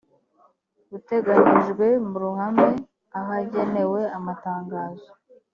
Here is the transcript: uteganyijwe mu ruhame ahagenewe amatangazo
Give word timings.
uteganyijwe 0.97 1.85
mu 2.07 2.17
ruhame 2.23 2.67
ahagenewe 3.19 4.01
amatangazo 4.17 5.09